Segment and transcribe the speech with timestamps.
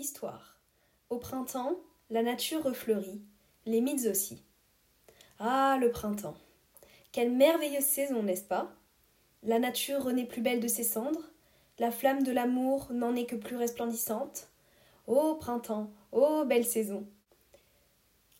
[0.00, 0.58] Histoire.
[1.10, 1.76] Au printemps,
[2.08, 3.20] la nature refleurit,
[3.66, 4.42] les mythes aussi.
[5.38, 6.38] Ah, le printemps.
[7.12, 8.72] Quelle merveilleuse saison, n'est-ce pas?
[9.42, 11.30] La nature renaît plus belle de ses cendres,
[11.78, 14.48] la flamme de l'amour n'en est que plus resplendissante.
[15.06, 17.06] Ô printemps, ô belle saison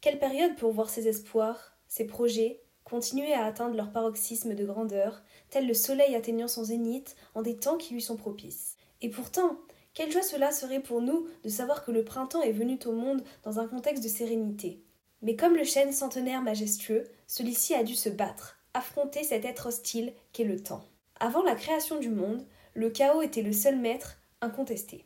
[0.01, 5.23] Quelle période pour voir ses espoirs, ses projets, continuer à atteindre leur paroxysme de grandeur,
[5.51, 8.79] tel le soleil atteignant son zénith en des temps qui lui sont propices?
[9.03, 9.59] Et pourtant,
[9.95, 13.23] quelle joie cela serait pour nous de savoir que le printemps est venu au monde
[13.43, 14.83] dans un contexte de sérénité.
[15.23, 20.13] Mais comme le chêne centenaire majestueux, celui-ci a dû se battre, affronter cet être hostile
[20.33, 20.85] qu'est le temps.
[21.19, 25.05] Avant la création du monde, le chaos était le seul maître incontesté.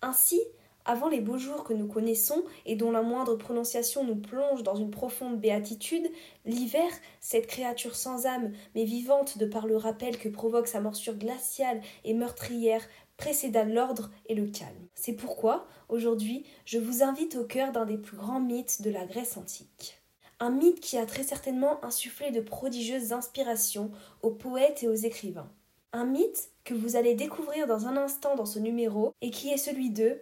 [0.00, 0.40] Ainsi,
[0.86, 4.74] avant les beaux jours que nous connaissons et dont la moindre prononciation nous plonge dans
[4.74, 6.10] une profonde béatitude,
[6.44, 11.16] l'hiver, cette créature sans âme mais vivante de par le rappel que provoque sa morsure
[11.16, 12.86] glaciale et meurtrière,
[13.16, 14.88] précéda l'ordre et le calme.
[14.94, 19.06] C'est pourquoi, aujourd'hui, je vous invite au cœur d'un des plus grands mythes de la
[19.06, 20.00] Grèce antique.
[20.40, 23.90] Un mythe qui a très certainement insufflé de prodigieuses inspirations
[24.22, 25.50] aux poètes et aux écrivains.
[25.92, 29.56] Un mythe que vous allez découvrir dans un instant dans ce numéro et qui est
[29.56, 30.18] celui de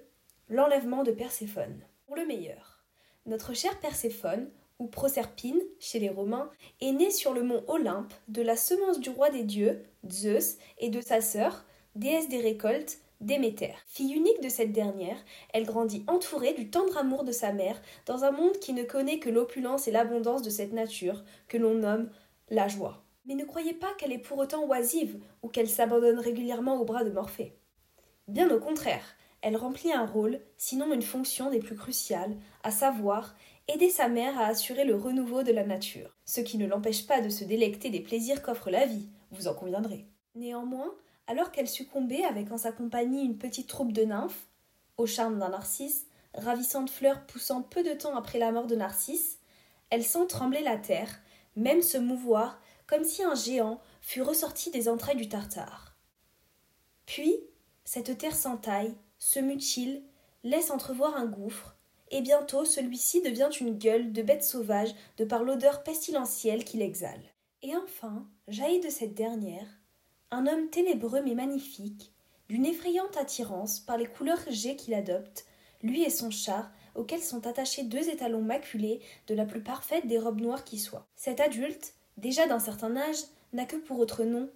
[0.48, 1.80] l'enlèvement de Perséphone.
[2.06, 2.84] Pour le meilleur,
[3.24, 8.42] notre chère Perséphone, ou Proserpine chez les Romains, est née sur le mont Olympe de
[8.42, 11.64] la semence du roi des dieux, Zeus, et de sa sœur,
[11.94, 13.74] déesse des récoltes, Déméter.
[13.86, 15.16] Fille unique de cette dernière,
[15.54, 19.20] elle grandit entourée du tendre amour de sa mère dans un monde qui ne connaît
[19.20, 22.10] que l'opulence et l'abondance de cette nature que l'on nomme
[22.50, 23.04] la joie.
[23.26, 27.04] Mais ne croyez pas qu'elle est pour autant oisive ou qu'elle s'abandonne régulièrement aux bras
[27.04, 27.56] de Morphée.
[28.26, 29.04] Bien au contraire,
[29.40, 33.36] elle remplit un rôle, sinon une fonction des plus cruciales, à savoir
[33.68, 37.20] aider sa mère à assurer le renouveau de la nature, ce qui ne l'empêche pas
[37.20, 40.06] de se délecter des plaisirs qu'offre la vie, vous en conviendrez.
[40.34, 40.92] Néanmoins,
[41.26, 44.48] alors qu'elle succombait avec en sa compagnie une petite troupe de nymphes,
[44.96, 49.38] au charme d'un narcisse, ravissante fleur poussant peu de temps après la mort de Narcisse,
[49.90, 51.20] elle sent trembler la terre,
[51.56, 55.96] même se mouvoir, comme si un géant fût ressorti des entrailles du Tartare.
[57.06, 57.36] Puis,
[57.84, 60.02] cette terre s'entaille, se mutile,
[60.44, 61.76] laisse entrevoir un gouffre,
[62.10, 67.22] et bientôt celui-ci devient une gueule de bête sauvage de par l'odeur pestilentielle qu'il exhale.
[67.62, 69.66] Et enfin, jaillit de cette dernière,
[70.32, 72.10] un homme ténébreux mais magnifique,
[72.48, 75.44] d'une effrayante attirance par les couleurs G qu'il adopte,
[75.82, 80.18] lui et son char, auquel sont attachés deux étalons maculés de la plus parfaite des
[80.18, 81.06] robes noires qui soient.
[81.16, 83.18] Cet adulte, déjà d'un certain âge,
[83.52, 84.48] n'a que pour autre nom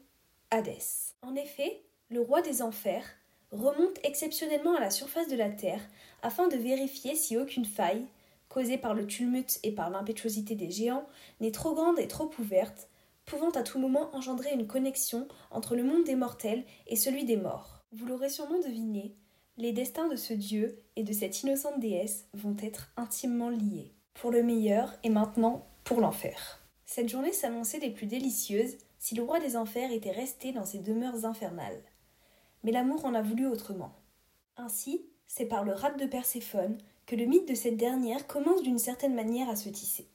[0.51, 1.15] Hadès.
[1.23, 3.05] En effet, le roi des enfers
[3.53, 5.83] remonte exceptionnellement à la surface de la terre
[6.23, 8.07] afin de vérifier si aucune faille,
[8.49, 11.07] causée par le tumulte et par l'impétuosité des géants,
[11.41, 12.89] n'est trop grande et trop ouverte,
[13.27, 17.37] pouvant à tout moment engendrer une connexion entre le monde des mortels et celui des
[17.37, 17.85] morts.
[17.93, 19.17] Vous l'aurez sûrement deviné,
[19.59, 24.31] les destins de ce dieu et de cette innocente déesse vont être intimement liés, pour
[24.31, 26.61] le meilleur et maintenant pour l'enfer.
[26.85, 30.79] Cette journée s'annonçait des plus délicieuses si le roi des enfers était resté dans ses
[30.79, 31.83] demeures infernales.
[32.65, 33.93] Mais l'amour en a voulu autrement.
[34.57, 38.79] Ainsi, c'est par le rat de Perséphone que le mythe de cette dernière commence d'une
[38.79, 40.09] certaine manière à se tisser.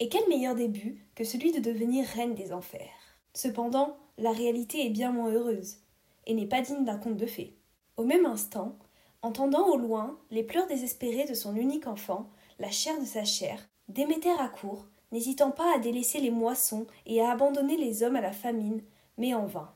[0.00, 3.18] Et quel meilleur début que celui de devenir reine des enfers?
[3.34, 5.78] Cependant, la réalité est bien moins heureuse,
[6.26, 7.56] et n'est pas digne d'un conte de fées.
[7.96, 8.76] Au même instant,
[9.22, 13.68] entendant au loin les pleurs désespérés de son unique enfant, la chair de sa chair,
[13.88, 18.32] Déméter accourt, n'hésitant pas à délaisser les moissons et à abandonner les hommes à la
[18.32, 18.82] famine,
[19.16, 19.74] mais en vain.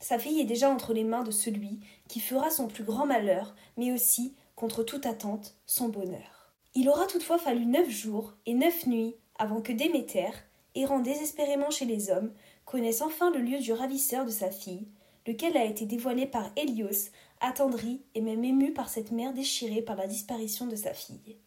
[0.00, 3.54] Sa fille est déjà entre les mains de celui qui fera son plus grand malheur,
[3.76, 6.54] mais aussi, contre toute attente, son bonheur.
[6.74, 10.30] Il aura toutefois fallu neuf jours et neuf nuits avant que Déméter,
[10.74, 12.32] errant désespérément chez les hommes,
[12.64, 14.86] connaisse enfin le lieu du ravisseur de sa fille,
[15.26, 17.10] lequel a été dévoilé par Hélios,
[17.40, 21.38] attendri et même ému par cette mère déchirée par la disparition de sa fille.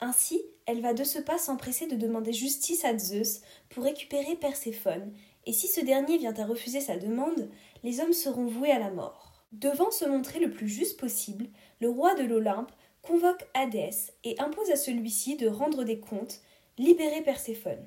[0.00, 5.12] Ainsi, elle va de ce pas s'empresser de demander justice à Zeus pour récupérer Perséphone,
[5.46, 7.50] et si ce dernier vient à refuser sa demande,
[7.82, 9.32] les hommes seront voués à la mort.
[9.52, 11.48] Devant se montrer le plus juste possible,
[11.80, 12.70] le roi de l'Olympe
[13.02, 16.40] convoque Hadès et impose à celui-ci de rendre des comptes
[16.80, 17.86] libérer Perséphone.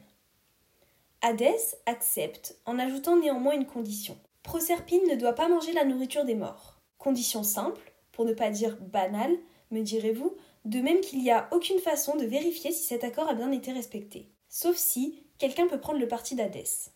[1.23, 4.15] Hadès accepte en ajoutant néanmoins une condition.
[4.43, 6.79] Proserpine ne doit pas manger la nourriture des morts.
[6.99, 9.35] Condition simple, pour ne pas dire banale,
[9.71, 13.33] me direz-vous, de même qu'il n'y a aucune façon de vérifier si cet accord a
[13.33, 14.29] bien été respecté.
[14.47, 16.91] Sauf si quelqu'un peut prendre le parti d'Hadès.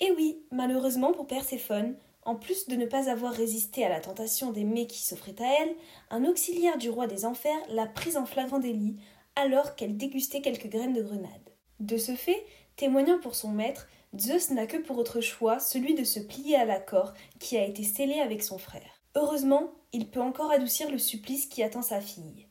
[0.00, 4.52] Et oui, malheureusement pour Perséphone, en plus de ne pas avoir résisté à la tentation
[4.52, 5.76] des mets qui s'offraient à elle,
[6.08, 8.96] un auxiliaire du roi des enfers l'a prise en flagrant délit
[9.38, 11.54] alors qu'elle dégustait quelques graines de grenade.
[11.78, 12.44] De ce fait,
[12.76, 13.88] témoignant pour son maître,
[14.18, 17.84] Zeus n'a que pour autre choix celui de se plier à l'accord qui a été
[17.84, 19.00] scellé avec son frère.
[19.14, 22.48] Heureusement, il peut encore adoucir le supplice qui attend sa fille.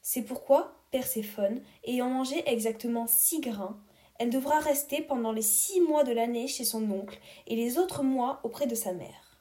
[0.00, 3.78] C'est pourquoi Perséphone, ayant mangé exactement six grains,
[4.18, 8.02] elle devra rester pendant les six mois de l'année chez son oncle et les autres
[8.02, 9.40] mois auprès de sa mère.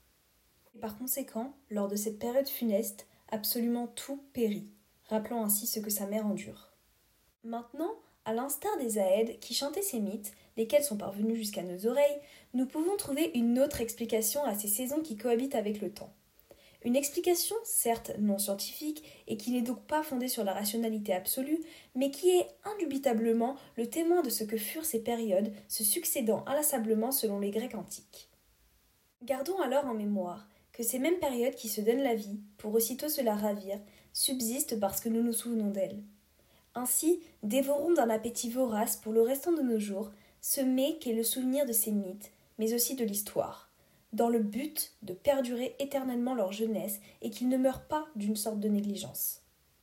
[0.79, 4.69] Par conséquent, lors de cette période funeste, absolument tout périt,
[5.09, 6.70] rappelant ainsi ce que sa mère endure.
[7.43, 7.95] Maintenant,
[8.25, 12.21] à l'instar des Aèdes qui chantaient ces mythes, lesquels sont parvenus jusqu'à nos oreilles,
[12.53, 16.13] nous pouvons trouver une autre explication à ces saisons qui cohabitent avec le temps.
[16.83, 21.59] Une explication, certes non scientifique, et qui n'est donc pas fondée sur la rationalité absolue,
[21.95, 27.11] mais qui est indubitablement le témoin de ce que furent ces périodes, se succédant inlassablement
[27.11, 28.29] selon les Grecs antiques.
[29.23, 33.09] Gardons alors en mémoire que ces mêmes périodes qui se donnent la vie, pour aussitôt
[33.09, 33.79] se la ravir,
[34.13, 36.03] subsistent parce que nous nous souvenons d'elles.
[36.75, 41.23] Ainsi, dévorons d'un appétit vorace pour le restant de nos jours ce mets qu'est le
[41.23, 43.71] souvenir de ces mythes, mais aussi de l'histoire
[44.13, 48.59] dans le but de perdurer éternellement leur jeunesse et qu'ils ne meurent pas d'une sorte
[48.59, 49.41] de négligence.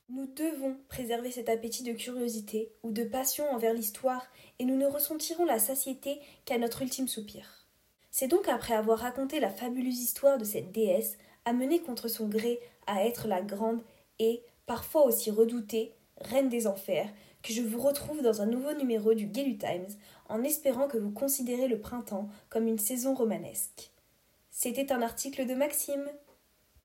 [0.09, 4.25] Nous devons préserver cet appétit de curiosité ou de passion envers l'histoire
[4.57, 7.67] et nous ne ressentirons la satiété qu'à notre ultime soupir.
[8.11, 12.59] C'est donc après avoir raconté la fabuleuse histoire de cette déesse, amenée contre son gré
[12.87, 13.81] à être la grande
[14.17, 17.09] et, parfois aussi redoutée, reine des enfers,
[17.41, 19.87] que je vous retrouve dans un nouveau numéro du Gelu Times
[20.27, 23.91] en espérant que vous considérez le printemps comme une saison romanesque.
[24.51, 26.05] C'était un article de Maxime.